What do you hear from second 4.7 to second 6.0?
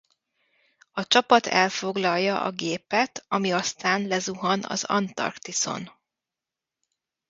Antarktiszon.